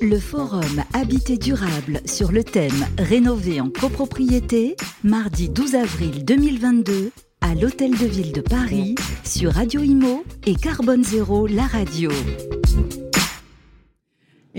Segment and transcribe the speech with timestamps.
[0.00, 7.54] Le forum Habité durable sur le thème Rénover en copropriété, mardi 12 avril 2022 à
[7.54, 8.94] l'Hôtel de Ville de Paris
[9.24, 12.10] sur Radio Imo et Carbone Zéro, la radio.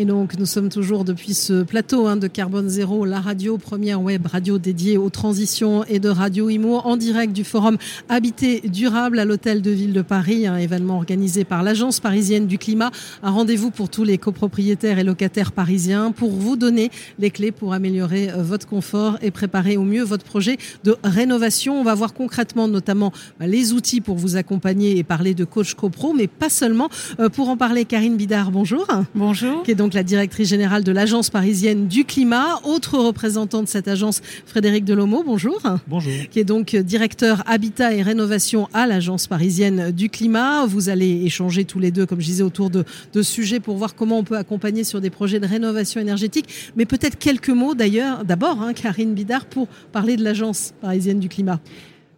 [0.02, 4.02] Et donc, nous sommes toujours depuis ce plateau hein, de Carbone Zéro, la radio, première
[4.02, 7.78] web radio dédiée aux transitions et de Radio Imo, en direct du forum
[8.08, 12.58] Habité durable à l'Hôtel de Ville de Paris, un événement organisé par l'Agence parisienne du
[12.58, 12.92] climat.
[13.24, 17.74] Un rendez-vous pour tous les copropriétaires et locataires parisiens pour vous donner les clés pour
[17.74, 21.78] améliorer euh, votre confort et préparer au mieux votre projet de rénovation.
[21.78, 25.74] On va voir concrètement notamment bah, les outils pour vous accompagner et parler de coach
[25.74, 26.88] copro, mais pas seulement.
[27.20, 28.88] Euh, pour en parler, Karine Bidard, bonjour.
[29.14, 32.60] Bonjour donc la directrice générale de l'Agence parisienne du climat.
[32.64, 35.62] Autre représentant de cette agence, Frédéric Delomo, bonjour.
[35.88, 36.12] Bonjour.
[36.32, 40.66] Qui est donc directeur habitat et rénovation à l'Agence parisienne du climat.
[40.66, 43.96] Vous allez échanger tous les deux, comme je disais, autour de, de sujets pour voir
[43.96, 46.72] comment on peut accompagner sur des projets de rénovation énergétique.
[46.76, 51.30] Mais peut-être quelques mots d'ailleurs, d'abord, hein, Karine Bidard, pour parler de l'Agence parisienne du
[51.30, 51.60] climat.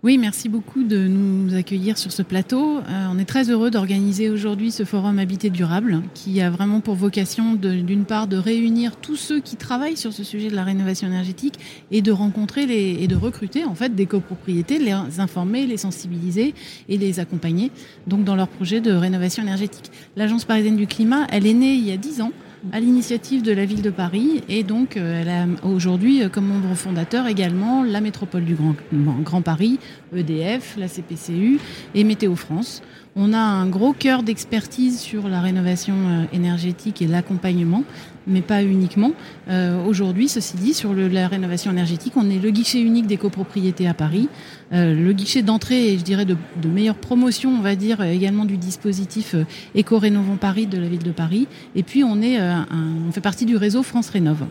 [0.03, 2.79] Oui, merci beaucoup de nous accueillir sur ce plateau.
[2.79, 6.95] Euh, on est très heureux d'organiser aujourd'hui ce forum Habité durable qui a vraiment pour
[6.95, 11.07] vocation d'une part de réunir tous ceux qui travaillent sur ce sujet de la rénovation
[11.07, 11.59] énergétique
[11.91, 16.55] et de rencontrer les, et de recruter en fait des copropriétés, les informer, les sensibiliser
[16.89, 17.69] et les accompagner
[18.07, 19.91] donc dans leur projet de rénovation énergétique.
[20.15, 22.31] L'Agence parisienne du climat, elle est née il y a dix ans
[22.71, 24.43] à l'initiative de la ville de Paris.
[24.47, 28.75] Et donc, euh, elle a aujourd'hui euh, comme membre fondateur également la métropole du Grand,
[29.23, 29.79] Grand Paris,
[30.15, 31.59] EDF, la CPCU
[31.95, 32.81] et Météo France.
[33.15, 37.83] On a un gros cœur d'expertise sur la rénovation euh, énergétique et l'accompagnement,
[38.25, 39.11] mais pas uniquement.
[39.49, 43.85] Euh, aujourd'hui, ceci dit, sur la rénovation énergétique, on est le guichet unique des copropriétés
[43.85, 44.29] à Paris,
[44.71, 48.55] euh, le guichet d'entrée et je dirais de, meilleure promotion, on va dire, également du
[48.55, 49.35] dispositif
[49.75, 51.49] Éco-Rénovons Paris de la ville de Paris.
[51.75, 54.45] Et puis, on, est, on fait partie du réseau France Rénove.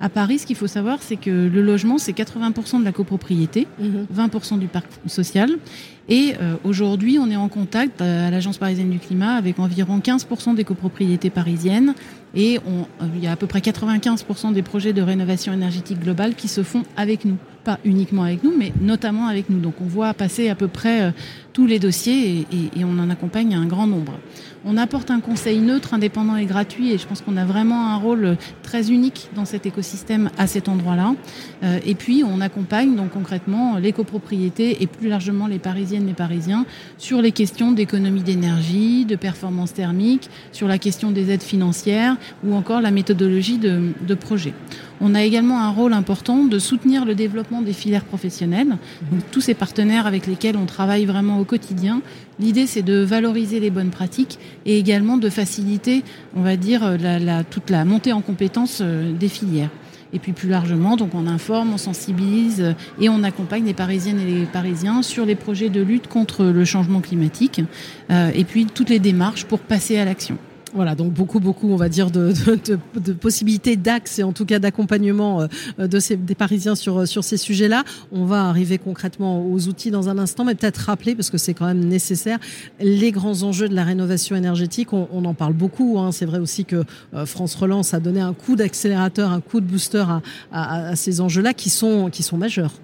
[0.00, 3.66] À Paris, ce qu'il faut savoir, c'est que le logement, c'est 80% de la copropriété,
[3.82, 4.60] 20% mhm.
[4.60, 5.50] du parc social.
[6.08, 9.98] Et euh, aujourd'hui, on est en contact euh, à l'Agence parisienne du climat avec environ
[9.98, 11.94] 15% des copropriétés parisiennes.
[12.34, 16.34] Et euh, il y a à peu près 95% des projets de rénovation énergétique globale
[16.34, 17.36] qui se font avec nous.
[17.64, 19.60] Pas uniquement avec nous, mais notamment avec nous.
[19.60, 21.12] Donc on voit passer à peu près
[21.52, 24.12] tous les dossiers et, on en accompagne un grand nombre.
[24.64, 27.96] On apporte un conseil neutre, indépendant et gratuit et je pense qu'on a vraiment un
[27.96, 31.14] rôle très unique dans cet écosystème à cet endroit-là.
[31.84, 35.58] Et puis on accompagne donc concrètement les copropriétés et plus largement les
[36.06, 36.66] parisiennes parisiens
[36.98, 42.54] sur les questions d'économie d'énergie, de performance thermique, sur la question des aides financières ou
[42.54, 44.52] encore la méthodologie de, projet.
[45.00, 48.76] On a également un rôle important de soutenir le développement des filières professionnelles,
[49.30, 52.02] tous ces partenaires avec lesquels on travaille vraiment au quotidien.
[52.40, 56.02] L'idée, c'est de valoriser les bonnes pratiques et également de faciliter,
[56.36, 56.96] on va dire,
[57.50, 59.70] toute la montée en compétences euh, des filières.
[60.12, 64.20] Et puis plus largement, donc on informe, on sensibilise euh, et on accompagne les Parisiennes
[64.20, 67.60] et les Parisiens sur les projets de lutte contre le changement climatique
[68.10, 70.38] euh, et puis toutes les démarches pour passer à l'action.
[70.78, 72.32] Voilà, donc beaucoup, beaucoup, on va dire, de,
[73.14, 75.48] possibilités d'axe et en tout cas d'accompagnement
[75.80, 77.82] euh, de ces, des Parisiens sur, sur ces sujets-là.
[78.12, 81.52] On va arriver concrètement aux outils dans un instant, mais peut-être rappeler, parce que c'est
[81.52, 82.38] quand même nécessaire,
[82.78, 84.92] les grands enjeux de la rénovation énergétique.
[84.92, 85.98] On, en parle beaucoup.
[85.98, 86.12] Hein.
[86.12, 89.66] C'est vrai aussi que euh, France Relance a donné un coup d'accélérateur, un coup de
[89.66, 90.22] booster à,
[90.52, 92.74] à, à ces enjeux-là qui sont, qui sont majeurs.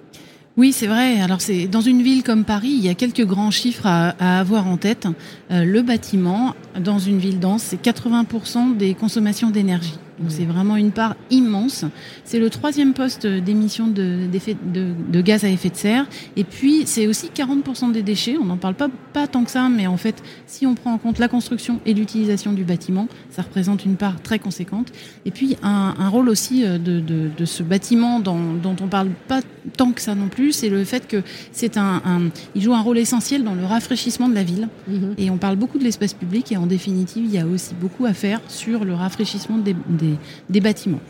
[0.57, 1.21] Oui, c'est vrai.
[1.21, 4.69] Alors, c'est dans une ville comme Paris, il y a quelques grands chiffres à, avoir
[4.69, 5.09] en tête.
[5.51, 9.99] Euh, le bâtiment, dans une ville dense, c'est 80% des consommations d'énergie.
[10.19, 11.85] Donc c'est vraiment une part immense.
[12.25, 14.29] C'est le troisième poste d'émission de,
[14.73, 16.07] de, de, gaz à effet de serre.
[16.37, 18.37] Et puis c'est aussi 40% des déchets.
[18.41, 20.99] On n'en parle pas, pas tant que ça, mais en fait, si on prend en
[20.99, 24.93] compte la construction et l'utilisation du bâtiment, ça représente une part très conséquente.
[25.25, 29.11] Et puis un, un rôle aussi euh, de, de, ce bâtiment dont, dont on parle
[29.29, 29.41] pas
[29.77, 32.21] tant que ça non plus, c'est le fait que c'est un, un,
[32.55, 34.69] il joue un rôle essentiel dans le rafraîchissement de la ville.
[34.91, 35.15] Mm-hmm.
[35.19, 38.07] Et on parle beaucoup de l'espace public et en définitive, il y a aussi beaucoup
[38.07, 40.04] à faire sur le rafraîchissement des des,
[40.49, 41.01] bâtiments.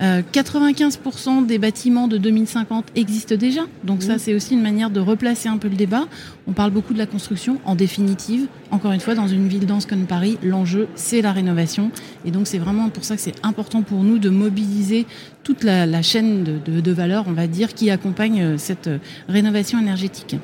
[0.00, 3.62] 95% euh, des bâtiments de 2050 existent déjà.
[3.84, 6.06] Donc ça, c'est aussi une manière de replacer un peu le débat.
[6.46, 7.58] On parle beaucoup de la construction.
[7.64, 11.90] En définitive, encore une fois, dans une ville dense comme Paris, l'enjeu, c'est la rénovation.
[12.24, 15.06] Et donc c'est vraiment pour ça que c'est important pour nous de mobiliser
[15.44, 18.98] toute la, chaîne de, de, de valeur, on va dire, qui accompagne euh, cette euh,
[19.28, 20.36] rénovation énergétique.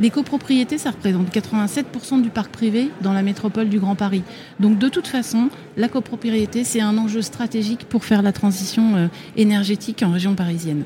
[0.00, 4.22] Les copropriétés, ça représente 87% du parc privé dans la métropole du Grand Paris.
[4.58, 9.06] Donc de toute façon, la copropriété, c'est un enjeu stratégique pour faire la transition euh,
[9.36, 10.84] énergétique en région parisienne.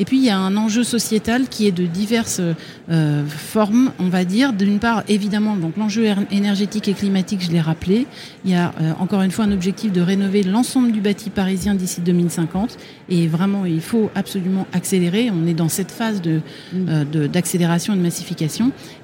[0.00, 2.40] Et puis il y a un enjeu sociétal qui est de diverses
[2.90, 4.54] euh, formes, on va dire.
[4.54, 8.06] D'une part, évidemment, donc l'enjeu énergétique et climatique, je l'ai rappelé.
[8.46, 11.74] Il y a euh, encore une fois un objectif de rénover l'ensemble du bâti parisien
[11.74, 12.78] d'ici 2050.
[13.10, 15.30] Et vraiment, il faut absolument accélérer.
[15.30, 16.40] On est dans cette phase de,
[16.74, 18.49] euh, d'accélération et de massification.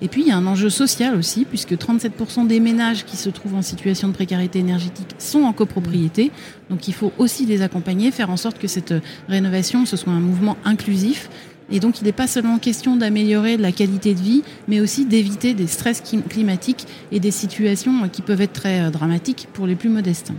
[0.01, 3.31] Et puis il y a un enjeu social aussi, puisque 37% des ménages qui se
[3.31, 6.31] trouvent en situation de précarité énergétique sont en copropriété.
[6.71, 8.95] Donc il faut aussi les accompagner, faire en sorte que cette
[9.29, 11.29] rénovation, ce soit un mouvement inclusif.
[11.71, 15.55] Et donc il n'est pas seulement question d'améliorer la qualité de vie, mais aussi d'éviter
[15.55, 19.89] des stress climatiques et des situations qui peuvent être très euh, dramatiques pour les plus
[19.89, 20.33] modestes.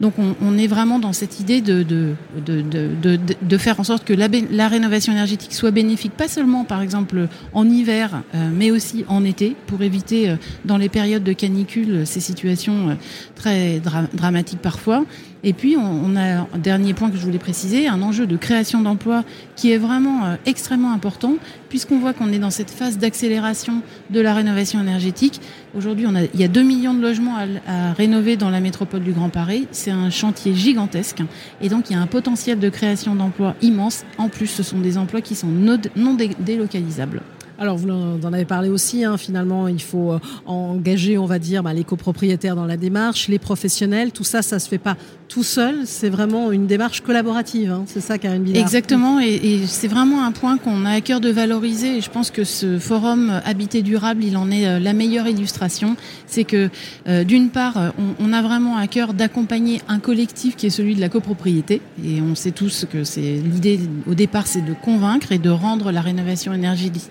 [0.00, 2.14] Donc on, est vraiment dans cette idée de, de,
[2.44, 6.82] de, de faire en sorte que la, la, rénovation énergétique soit bénéfique, pas seulement par
[6.82, 11.32] exemple en hiver, euh, mais aussi en été, pour éviter euh, dans les périodes de
[11.32, 12.94] canicule ces situations euh,
[13.36, 13.80] très
[14.12, 15.04] dramatiques parfois.
[15.46, 18.80] Et puis, on, a un dernier point que je voulais préciser, un enjeu de création
[18.80, 19.24] d'emplois
[19.56, 21.34] qui est vraiment extrêmement important,
[21.68, 25.42] puisqu'on voit qu'on est dans cette phase d'accélération de la rénovation énergétique.
[25.76, 29.12] Aujourd'hui, il y a 2 millions de logements à, à rénover dans la métropole du
[29.12, 31.22] Grand Paris c'est un chantier gigantesque
[31.60, 34.04] et donc il y a un potentiel de création d'emplois immense.
[34.18, 37.22] En plus, ce sont des emplois qui sont non délocalisables.
[37.58, 41.62] Alors, vous en avez parlé aussi, hein, finalement, il faut euh, engager, on va dire,
[41.62, 44.96] bah, les copropriétaires dans la démarche, les professionnels, tout ça, ça se fait pas
[45.28, 47.84] tout seul, c'est vraiment une démarche collaborative, hein.
[47.86, 51.30] c'est ça Karine Billard Exactement, et, c'est vraiment un point qu'on a à cœur de
[51.30, 55.28] valoriser, et je pense que ce forum Habité durable, il en est euh, la meilleure
[55.28, 55.96] illustration,
[56.26, 56.70] c'est que
[57.08, 61.00] euh, d'une part, on, a vraiment à cœur d'accompagner un collectif qui est celui de
[61.00, 63.78] la copropriété, et on sait tous que c'est l'idée
[64.08, 67.10] au départ, c'est de convaincre et de rendre la rénovation énergétique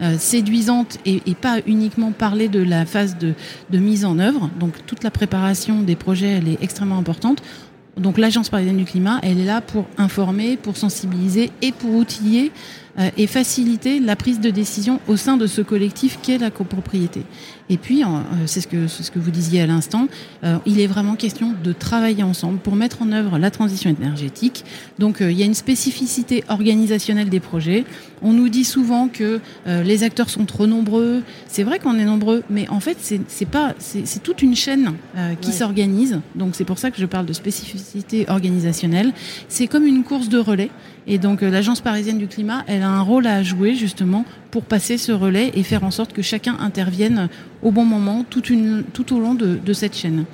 [0.00, 3.34] euh, séduisante et, pas uniquement parler de la phase de,
[3.70, 4.50] de, mise en œuvre.
[4.58, 7.42] Donc toute la préparation des projets, elle est extrêmement importante.
[7.96, 12.50] Donc l'Agence parisienne du climat, elle est là pour informer, pour sensibiliser et pour outiller
[13.16, 17.24] et faciliter la prise de décision au sein de ce collectif qu'est la copropriété.
[17.70, 18.06] Et puis, euh,
[18.46, 20.08] c'est ce que, ce que vous disiez à l'instant,
[20.44, 24.64] euh, il est vraiment question de travailler ensemble pour mettre en œuvre la transition énergétique.
[24.98, 27.84] Donc, il y a une spécificité organisationnelle des projets.
[28.22, 31.22] On nous dit souvent que les acteurs sont trop nombreux.
[31.46, 32.96] C'est vrai qu'on est nombreux, mais en fait,
[33.28, 34.92] c'est pas, c'est toute une chaîne
[35.40, 36.20] qui s'organise.
[36.34, 39.12] Donc, c'est pour ça que je parle de spécificité organisationnelle.
[39.48, 40.70] C'est comme une course de relais.
[41.06, 44.96] Et donc, l'Agence parisienne du climat, elle a un rôle à jouer justement pour passer
[44.98, 47.28] ce relais et faire en sorte que chacun intervienne
[47.62, 48.42] au bon moment tout,
[49.12, 50.24] au long de, de cette chaîne.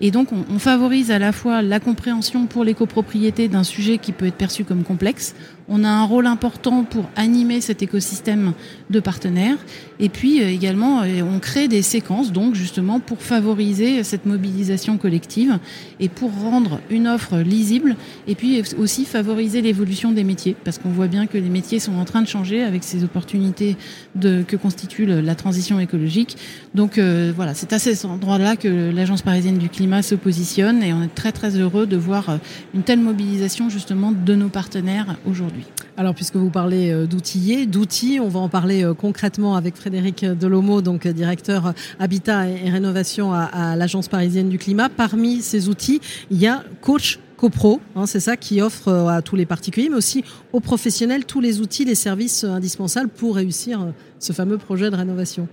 [0.00, 3.98] Et donc, on, on, favorise à la fois la compréhension pour les copropriétés d'un sujet
[3.98, 5.34] qui peut être perçu comme complexe.
[5.68, 8.52] On a un rôle important pour animer cet écosystème
[8.88, 9.58] de partenaires.
[9.98, 14.96] Et puis euh, également, euh, on crée des séquences, donc justement, pour favoriser cette mobilisation
[14.96, 15.58] collective
[15.98, 17.96] et pour rendre une offre lisible.
[18.28, 21.96] Et puis aussi favoriser l'évolution des métiers, parce qu'on voit bien que les métiers sont
[21.96, 23.76] en train de changer avec ces opportunités
[24.20, 26.36] que constitue la transition écologique.
[26.74, 30.92] Donc euh, voilà, c'est à cet endroit-là que l'Agence parisienne du climat se positionne et
[30.92, 32.38] on est très très heureux de voir
[32.74, 35.55] une telle mobilisation justement de nos partenaires aujourd'hui.
[35.96, 40.82] Alors puisque vous parlez euh, d'outiller, d'outils, on va en parler concrètement avec Frédéric Delomo,
[40.82, 44.88] donc directeur habitat et rénovation à, l'Agence parisienne du climat.
[44.88, 46.00] Parmi ces outils,
[46.30, 49.96] il y a Coach CoPro, hein, c'est ça qui offre à tous les particuliers, mais
[49.96, 54.96] aussi aux professionnels tous les outils, les services indispensables pour réussir ce fameux projet de
[54.96, 55.48] rénovation.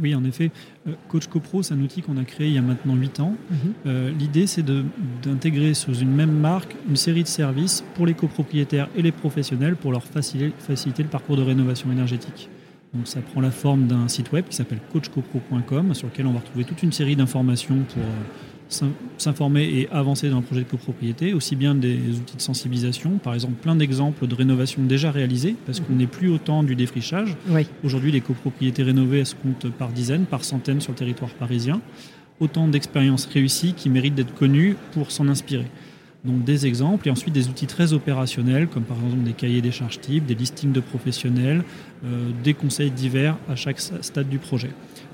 [0.00, 0.50] Oui, en effet.
[0.88, 3.36] Euh, Coach CoPro, c'est un outil qu'on a créé il y a maintenant 8 ans.
[3.50, 3.56] Mhm.
[3.86, 8.88] Euh, l'idée, c'est d'intégrer sous une même marque une série de services pour les copropriétaires
[8.96, 12.48] et les professionnels pour leur faciliter, faciliter le parcours de rénovation énergétique.
[12.92, 16.40] Donc, ça prend la forme d'un site web qui s'appelle coachcopro.com sur lequel on va
[16.40, 18.22] retrouver toute une série d'informations pour euh,
[18.68, 23.34] s'informer et avancer dans un projet de copropriété, aussi bien des outils de sensibilisation, par
[23.34, 25.98] exemple plein d'exemples de rénovation déjà réalisées, parce qu'on mhm.
[25.98, 27.36] n'est plus au temps du défrichage.
[27.84, 31.80] Aujourd'hui, les copropriétés rénovées, elles se comptent par dizaines, par centaines sur le territoire parisien.
[32.40, 35.66] Autant d'expériences réussies qui méritent d'être connues pour s'en inspirer.
[36.24, 39.70] Donc des exemples et ensuite des outils très opérationnels comme par exemple des cahiers des
[39.70, 41.62] charges types, des listings de professionnels,
[42.04, 44.70] euh, des conseils divers à chaque stade du projet.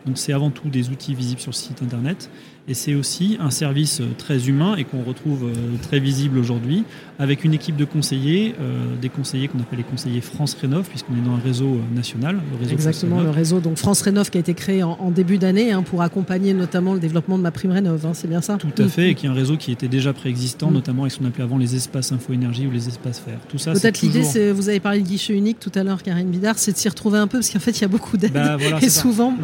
[0.07, 2.31] Donc c'est avant tout des outils visibles sur le site internet.
[2.71, 6.85] Et c'est aussi un service euh, très humain et qu'on retrouve euh, très visible aujourd'hui,
[7.19, 11.15] avec une équipe de conseillers, euh, des conseillers qu'on appelle les conseillers France Rénov, puisqu'on
[11.15, 12.39] est dans un réseau national.
[12.51, 15.73] Le réseau Exactement, le réseau donc France Rénov qui a été créé en, début d'année
[15.73, 18.57] hein, pour accompagner notamment le développement de ma prime Rénov, hein, c'est bien ça?
[18.57, 20.75] Tout à fait, et qui est un réseau qui était déjà préexistant, mm.
[20.75, 23.39] notamment avec ce qu'on appelait avant les espaces info-énergie ou les espaces fer.
[23.49, 26.31] Tout ça, Peut-être l'idée, c'est, vous avez parlé de guichet unique tout à l'heure, Karine
[26.31, 28.33] Bidard, c'est de s'y retrouver un peu, parce qu'en fait, il y a beaucoup d'aides,
[28.33, 29.35] bah, et souvent,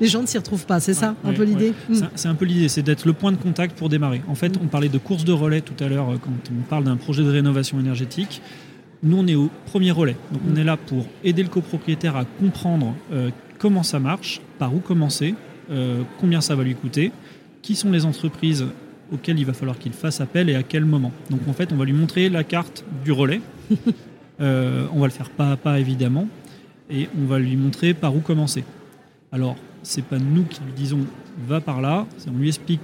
[0.00, 1.74] les, gens ne s'y retrouvent pas, c'est ça, un peu l'idée?
[1.88, 1.96] mm.
[2.16, 4.22] C'est un peu l'idée, c'est d'être le point de contact pour démarrer.
[4.28, 6.84] En fait, on parlait de course de relais tout à l'heure euh, quand on parle
[6.84, 8.42] d'un projet de rénovation énergétique.
[9.02, 10.16] Nous, on est au premier relais.
[10.32, 14.74] Donc, on est là pour aider le copropriétaire à comprendre euh, comment ça marche, par
[14.74, 15.34] où commencer,
[15.70, 17.12] euh, combien ça va lui coûter,
[17.62, 18.64] qui sont les entreprises
[19.12, 21.12] auxquelles il va falloir qu'il fasse appel et à quel moment.
[21.30, 23.40] Donc, en fait, on va lui montrer la carte du relais.
[24.38, 26.26] on va le faire pas à pas, évidemment,
[26.90, 28.64] et on va lui montrer par où commencer.
[29.30, 31.00] Alors, c'est pas nous qui lui disons
[31.46, 32.80] va par là, on lui explique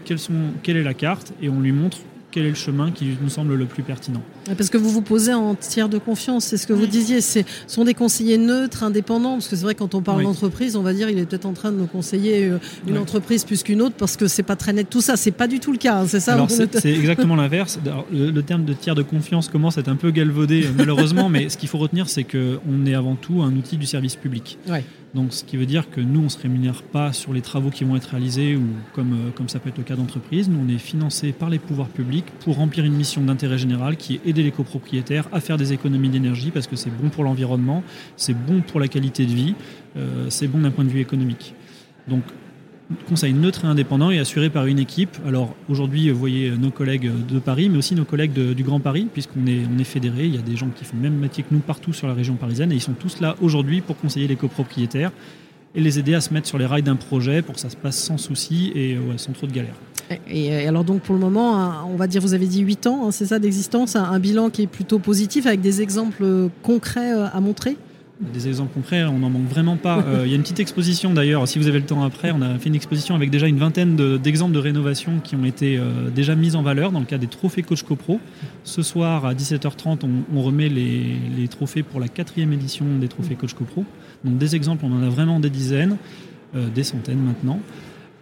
[0.62, 1.98] quelle est la carte et on lui montre
[2.30, 4.22] quel est le chemin qui nous semble le plus pertinent.
[4.56, 7.40] Parce que vous vous posez en tiers de confiance, c'est ce que vous disiez, ce
[7.66, 10.92] sont des conseillers neutres, indépendants, parce que c'est vrai quand on parle d'entreprise, on va
[10.92, 13.94] dire il est peut-être en train de nous conseiller euh, une entreprise plus qu'une autre
[13.96, 16.06] parce que c'est pas très net tout ça, c'est pas du tout le cas, hein,
[16.06, 17.78] c'est ça c'est exactement l'inverse.
[18.12, 21.48] Le, terme de tiers de confiance commence à être un peu galvaudé euh, malheureusement, mais
[21.48, 24.58] ce qu'il faut retenir c'est qu'on est avant tout un outil du service public.
[25.14, 27.70] Donc, ce qui veut dire que nous, on ne se rémunère pas sur les travaux
[27.70, 30.48] qui vont être réalisés ou comme, euh, comme ça peut être le cas d'entreprise.
[30.48, 34.14] Nous, on est financé par les pouvoirs publics pour remplir une mission d'intérêt général qui
[34.14, 37.82] est les copropriétaires à faire des économies d'énergie parce que c'est bon pour l'environnement,
[38.16, 39.54] c'est bon pour la qualité de vie,
[39.96, 41.54] euh, c'est bon d'un point de vue économique.
[42.08, 42.22] Donc,
[43.06, 45.16] conseil neutre et indépendant et assuré par une équipe.
[45.26, 49.08] Alors aujourd'hui, vous voyez nos collègues de Paris, mais aussi nos collègues du Grand Paris,
[49.12, 50.24] puisqu'on est, on est fédérés.
[50.24, 52.14] Il y a des gens qui font le même métier que nous partout sur la
[52.14, 55.12] région parisienne et ils sont tous là aujourd'hui pour conseiller les copropriétaires
[55.74, 57.76] et les aider à se mettre sur les rails d'un projet pour que ça se
[57.76, 59.76] passe sans souci et sans trop de galères.
[60.30, 63.10] Et, alors donc pour le moment, on va dire, vous avez dit 8 ans, hein,
[63.10, 67.40] c'est ça d'existence, un bilan qui est plutôt positif avec des exemples concrets euh, à
[67.40, 67.76] montrer?
[68.20, 69.98] Des exemples concrets, on n'en manque vraiment pas.
[70.00, 72.42] Euh, il y a une petite exposition d'ailleurs, si vous avez le temps après, on
[72.42, 76.10] a fait une exposition avec déjà une vingtaine d'exemples de, rénovation qui ont été euh,
[76.10, 78.18] déjà mis en valeur dans le cadre des trophées Coach CoPro.
[78.64, 80.00] Ce soir à 17h30,
[80.34, 83.84] on, remet les, trophées pour la quatrième édition des trophées Coach CoPro.
[84.24, 85.96] Donc des exemples, on en a vraiment des dizaines,
[86.56, 87.60] euh, des centaines maintenant.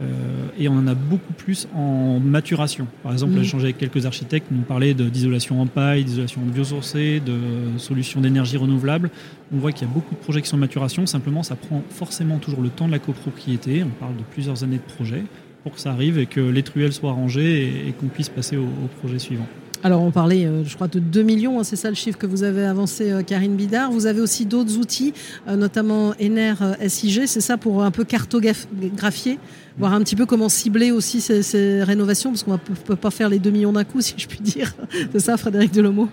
[0.02, 2.86] Euh, et on en a beaucoup plus en maturation.
[3.02, 7.78] Par exemple, j'ai échangé avec quelques architectes, nous parlaient d'isolation en paille, d'isolation biosourcée, de
[7.78, 9.10] solutions d'énergie renouvelable.
[9.54, 11.06] On voit qu'il y a beaucoup de projets qui sont en maturation.
[11.06, 13.82] Simplement, ça prend forcément toujours le temps de la copropriété.
[13.84, 15.22] On parle de plusieurs années de projet
[15.62, 18.68] pour que ça arrive et que les truelles soient rangées et, qu'on puisse passer au
[19.00, 19.46] projet suivant.
[19.86, 22.26] Alors on parlait, euh, je crois, de 2 millions, hein, c'est ça le chiffre que
[22.26, 23.92] vous avez avancé, euh, Karine Bidard.
[23.92, 25.14] Vous avez aussi d'autres outils,
[25.46, 26.54] euh, notamment Ener
[26.88, 29.38] SIG, c'est ça pour un peu cartographier,
[29.78, 33.28] voir un petit peu comment cibler aussi ces, rénovations, parce qu'on ne peut pas faire
[33.28, 34.74] les 2 millions d'un coup, si je puis dire.
[35.12, 36.08] c'est ça, Frédéric Delomo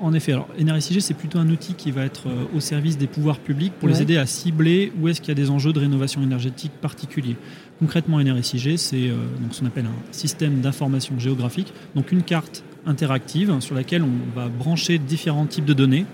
[0.00, 0.48] en, effet, alors
[0.80, 4.02] SIG, c'est plutôt un outil qui va être au service des pouvoirs publics pour les
[4.02, 7.36] aider à cibler où est-ce qu'il y a des enjeux de rénovation énergétique particuliers.
[7.78, 9.10] Concrètement, NRSIG, c'est
[9.52, 14.48] ce qu'on appelle un système d'information géographique, donc une carte interactive sur laquelle on va
[14.48, 16.06] brancher différents types de données,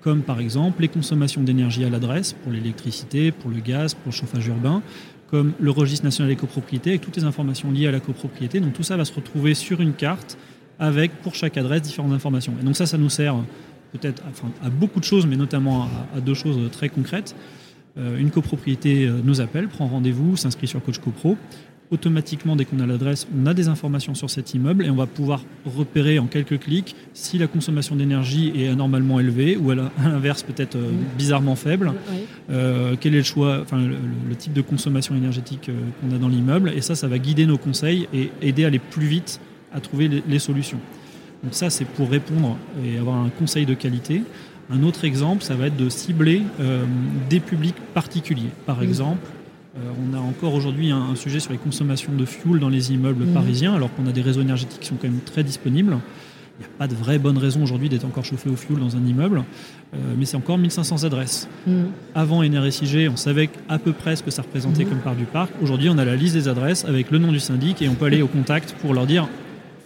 [0.00, 4.16] comme par exemple les consommations d'énergie à l'adresse pour l'électricité, pour le gaz, pour le
[4.16, 4.82] chauffage urbain,
[5.30, 8.60] comme le registre national des copropriétés avec toutes les informations liées à la copropriété.
[8.60, 10.38] Donc tout ça va se retrouver sur une carte
[10.78, 12.52] avec pour chaque adresse différentes informations.
[12.60, 13.36] Et donc ça, ça nous sert
[13.92, 14.22] peut-être
[14.62, 17.34] à beaucoup de choses, mais notamment à, deux choses très concrètes.
[17.98, 21.38] Euh, une copropriété euh, nous appelle, prend rendez-vous, s'inscrit sur Coach CoPro
[21.90, 25.06] automatiquement, dès qu'on a l'adresse, on a des informations sur cet immeuble et on va
[25.06, 30.42] pouvoir repérer en quelques clics si la consommation d'énergie est anormalement élevée ou à l'inverse
[30.42, 31.92] peut-être euh, bizarrement faible,
[32.50, 36.28] euh, quel est le choix, enfin le, type de consommation énergétique euh, qu'on a dans
[36.28, 39.40] l'immeuble et ça, ça va guider nos conseils et aider à aller plus vite
[39.72, 40.78] à trouver les, solutions.
[41.42, 44.22] Donc ça, c'est pour répondre et avoir un conseil de qualité.
[44.70, 46.42] Un autre exemple, ça va être de cibler
[47.28, 48.50] des publics particuliers.
[48.64, 49.45] Par exemple, euh,
[50.00, 53.34] on a encore aujourd'hui un, sujet sur les consommations de fuel dans les immeubles mhm.
[53.34, 55.98] parisiens, alors qu'on a des réseaux énergétiques qui sont quand même très disponibles.
[56.58, 58.96] Il n'y a pas de vraie bonne raison aujourd'hui d'être encore chauffé au fuel dans
[58.96, 59.44] un immeuble,
[59.92, 61.48] euh, mais c'est encore 1500 adresses.
[61.66, 61.88] Mhm.
[62.14, 64.90] Avant NRSIG, on savait à peu près ce que ça représentait mhm.
[64.90, 65.50] comme part du parc.
[65.60, 68.06] Aujourd'hui, on a la liste des adresses avec le nom du syndic et on peut
[68.06, 69.28] aller au contact pour leur dire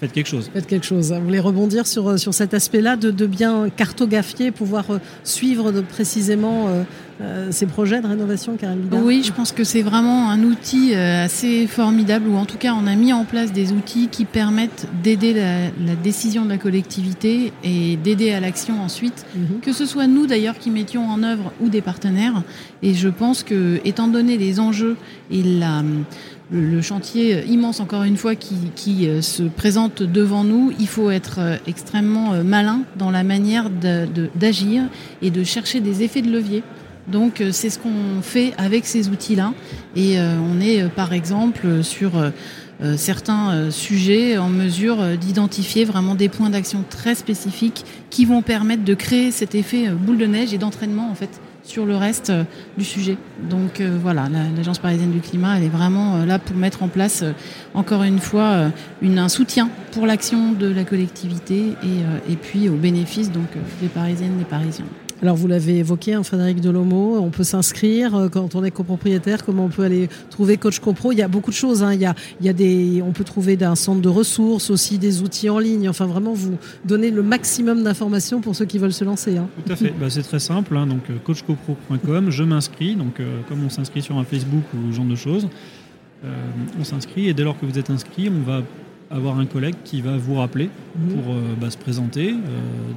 [0.00, 0.50] faites quelque chose.
[0.52, 1.12] Faites quelque chose.
[1.12, 4.86] Vous voulez rebondir sur, sur cet aspect-là, de, de, bien cartographier, pouvoir
[5.24, 6.68] suivre de, précisément
[7.20, 11.24] euh, ces projets de rénovation, Karine Oui, je pense que c'est vraiment un outil euh,
[11.24, 14.86] assez formidable, ou en tout cas on a mis en place des outils qui permettent
[15.02, 19.60] d'aider la, décision de la collectivité et d'aider à l'action ensuite, mhm.
[19.60, 22.42] que ce soit nous d'ailleurs qui mettions en œuvre ou des partenaires.
[22.82, 24.96] Et je pense que, étant donné les enjeux
[25.30, 25.82] et la
[26.52, 31.40] le chantier immense, encore une fois, qui, euh, se présente devant nous, il faut être
[31.66, 34.82] extrêmement malin dans la manière d'agir
[35.22, 36.62] et de chercher des effets de levier.
[37.10, 39.52] Donc euh, c'est ce qu'on fait avec ces outils-là.
[39.96, 42.12] Et euh, on est euh, par exemple sur
[42.96, 48.94] certains sujets en mesure d'identifier vraiment des points d'action très spécifiques qui vont permettre de
[48.94, 52.32] créer cet effet boule de neige et d'entraînement en fait sur le reste
[52.76, 53.16] du sujet.
[53.48, 57.24] Donc voilà, l'Agence parisienne du climat, elle est vraiment là pour mettre en place,
[57.74, 58.70] encore une fois,
[59.02, 63.48] un soutien pour l'action de la collectivité et, et puis au bénéfice donc,
[63.80, 64.86] des Parisiennes et des Parisiens.
[65.22, 69.44] Alors vous l'avez évoqué, hein, Frédéric Delomo, on peut s'inscrire euh, quand on est copropriétaire,
[69.44, 71.12] comment on peut aller trouver Coach Copro.
[71.12, 71.92] Il y a beaucoup de choses, hein.
[71.92, 72.10] il,
[72.40, 75.58] il y a des, on peut trouver un centre de ressources, aussi des outils en
[75.58, 79.36] ligne, enfin vraiment vous donner le maximum d'informations pour ceux qui veulent se lancer.
[79.36, 79.48] Hein.
[79.66, 83.62] Tout à fait, bah, c'est très simple, donc euh, coachcopro.com, je m'inscris, donc euh, comme
[83.62, 85.48] on s'inscrit sur un Facebook ou ce genre de choses,
[86.78, 88.60] on s'inscrit et dès lors que vous êtes inscrit, on va
[89.10, 91.14] avoir un collègue qui va vous rappeler mhm.
[91.14, 92.30] pour euh, bah, se présenter.
[92.30, 92.34] Euh,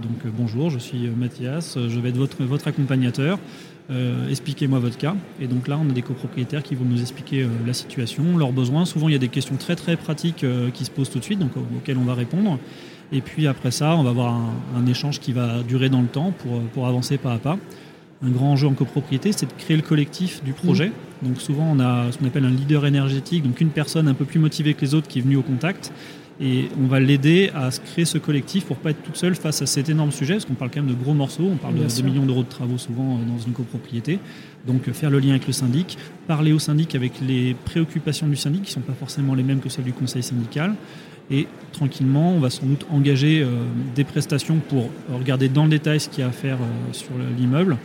[0.01, 3.39] donc euh, bonjour, je suis Mathias, je vais être votre, votre accompagnateur.
[4.29, 5.15] expliquez-moi votre cas.
[5.41, 8.85] Et donc là, on a des copropriétaires qui vont nous expliquer la situation, leurs besoins.
[8.85, 11.39] Souvent, il y a des questions très très pratiques qui se posent tout de suite,
[11.39, 12.57] donc auxquelles on va répondre.
[13.11, 16.07] Et puis après ça, on va avoir un, un échange qui va durer dans le
[16.07, 17.57] temps pour, pour avancer pas à pas
[18.25, 20.89] un grand enjeu en copropriété, c'est de créer le collectif du projet.
[20.89, 21.27] Mmh.
[21.27, 24.25] Donc souvent, on a ce qu'on appelle un leader énergétique, donc une personne un peu
[24.25, 25.91] plus motivée que les autres qui est venue au contact.
[26.41, 29.65] Et on va l'aider à créer ce collectif pour pas être toute seule face à
[29.65, 32.01] cet énorme sujet, parce qu'on parle quand même de gros morceaux, on parle de 2
[32.01, 34.19] millions d'euros de travaux souvent euh, dans une copropriété.
[34.65, 38.35] Donc euh, faire le lien avec le syndic, parler au syndic avec les préoccupations du
[38.35, 40.73] syndic qui ne sont pas forcément les mêmes que celles du conseil syndical.
[41.29, 43.63] Et tranquillement, on va sans doute engager euh,
[43.95, 46.57] des prestations pour regarder dans le détail ce qu'il y a à faire
[46.91, 47.77] sur l'immeuble,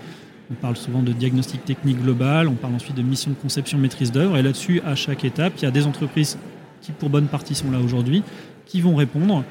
[0.50, 4.12] on parle souvent de diagnostic technique global, on parle ensuite de mission de conception maîtrise
[4.12, 4.37] d'œuvre.
[4.37, 6.38] Et là-dessus, à chaque étape, il y a des entreprises
[6.81, 8.23] qui, pour bonne partie, sont là aujourd'hui,
[8.67, 9.45] qui vont répondre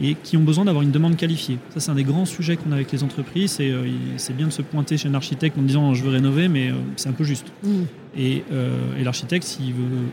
[0.00, 1.58] et qui ont besoin d'avoir une demande qualifiée.
[1.70, 3.58] Ça, c'est un des grands sujets qu'on a avec les entreprises.
[3.58, 6.46] Et euh, c'est bien de se pointer chez un architecte en disant je veux rénover,
[6.46, 7.46] mais euh, c'est un peu juste.
[7.64, 7.68] Mmh.
[8.16, 10.06] Euh, et, l'architecte, s'il veut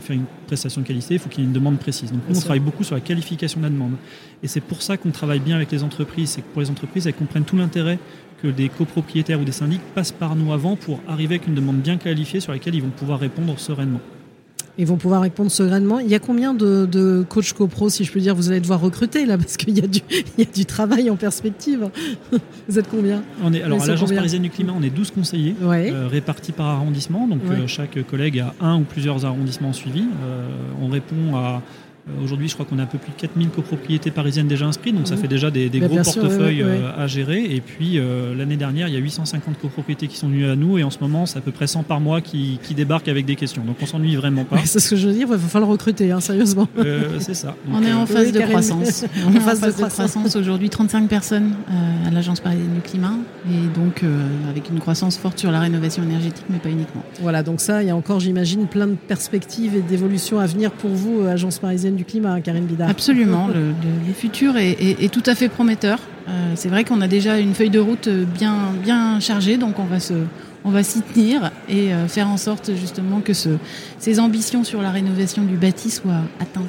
[0.00, 2.12] faire une prestation de qualité, il faut qu'il y ait une demande précise.
[2.12, 3.94] Donc, on travaille beaucoup sur la qualification de la demande.
[4.42, 6.30] Et c'est pour ça qu'on travaille bien avec les entreprises.
[6.30, 7.98] C'est que pour les entreprises, elles comprennent tout l'intérêt
[8.42, 11.76] que des copropriétaires ou des syndics passent par nous avant pour arriver avec une demande
[11.76, 14.00] bien qualifiée sur laquelle ils vont pouvoir répondre sereinement.
[14.78, 15.98] Ils vont pouvoir répondre sereinement.
[15.98, 18.80] Il y a combien de, de coachs copro, si je peux dire, vous allez devoir
[18.80, 21.90] recruter là, parce qu'il y, a du, il y a du travail en perspective.
[22.68, 23.22] vous êtes combien?
[23.42, 26.68] On est, Alors, à l'Agence parisienne du climat, on est 12 conseillers euh, répartis par
[26.68, 27.26] arrondissement.
[27.26, 30.06] Donc, euh, chaque collègue a un ou plusieurs arrondissements suivis.
[30.24, 30.48] Euh,
[30.80, 31.62] on répond à
[32.22, 35.06] aujourd'hui, je crois qu'on a un peu plus de 4000 copropriétés parisiennes déjà inscrites, donc
[35.06, 37.44] ça fait déjà des, gros portefeuilles euh, à gérer.
[37.44, 40.78] Et puis euh, l'année dernière, il y a 850 copropriétés qui sont venues à nous,
[40.78, 43.36] et en ce moment, c'est à peu près 100 par mois qui, débarquent avec des
[43.36, 43.62] questions.
[43.64, 44.58] Donc on s'ennuie vraiment pas.
[44.64, 46.68] c'est ce que je veux dire, il va falloir recruter, hein, sérieusement.
[47.18, 47.56] c'est ça.
[47.70, 49.04] on est en phase de croissance.
[49.26, 51.54] on est en phase de croissance aujourd'hui, 35 personnes
[52.06, 53.14] à l'Agence parisienne du climat,
[53.46, 54.02] et donc
[54.48, 57.02] avec une croissance forte sur la rénovation énergétique, mais pas uniquement.
[57.20, 60.70] Voilà, donc ça, il y a encore, j'imagine, plein de perspectives et d'évolutions à venir
[60.70, 62.90] pour vous, Agence parisienne du climat, hein, Karine Bidard.
[62.90, 65.98] Absolument, le, futur est, tout à fait prometteur.
[66.28, 69.84] Euh, c'est vrai qu'on a déjà une feuille de route bien, bien chargée, donc on
[69.84, 70.14] va se,
[70.64, 73.50] on va s'y tenir et euh, faire en sorte justement que ce,
[73.98, 76.64] ces ambitions sur la rénovation du bâti soient atteintes.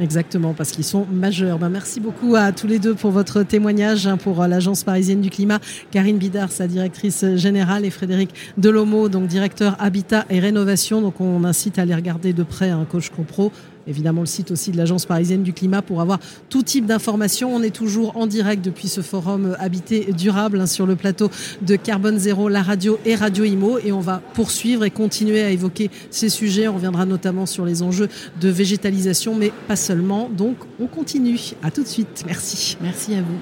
[0.00, 1.58] Exactement, parce qu'ils sont majeurs.
[1.58, 5.20] Ben, merci beaucoup à tous les deux pour votre témoignage hein, pour euh, l'Agence parisienne
[5.20, 5.58] du climat.
[5.90, 11.00] Karine Bidard, sa directrice générale, et Frédéric Delomo, donc directeur Habitat et Rénovation.
[11.00, 13.50] Donc on incite à aller regarder de près un coach compro
[13.86, 16.18] évidemment le site aussi de l'Agence parisienne du climat pour avoir
[16.48, 17.54] tout type d'informations.
[17.54, 21.30] On est toujours en direct depuis ce forum Habité durable hein, sur le plateau
[21.62, 23.78] de Carbone Zéro, la radio et Radio Imo.
[23.78, 26.68] Et on va poursuivre et continuer à évoquer ces sujets.
[26.68, 28.08] On reviendra notamment sur les enjeux
[28.40, 30.28] de végétalisation, mais pas seulement.
[30.28, 31.40] Donc on continue.
[31.62, 32.24] À tout de suite.
[32.26, 32.76] Merci.
[32.80, 33.38] Merci à vous.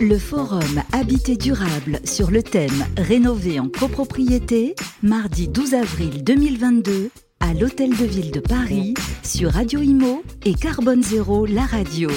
[0.00, 7.54] Le forum Habité durable sur le thème Rénover en copropriété, mardi 12 avril 2022 à
[7.54, 12.08] l'Hôtel de Ville de Paris sur Radio Imo et Carbone Zéro, la radio.